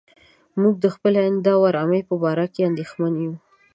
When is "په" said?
2.09-2.15